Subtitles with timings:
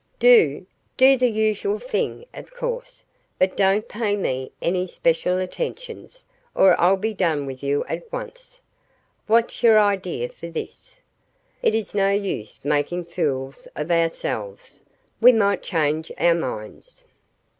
[0.17, 0.65] "Do!
[0.97, 3.03] Do the usual thing, of course;
[3.37, 8.59] but don't pay me any special attentions, or I'll be done with you at once."
[9.27, 10.97] "What's your idea for this?"
[11.61, 14.81] "It is no use making fools of ourselves;
[15.21, 17.05] we might change our minds."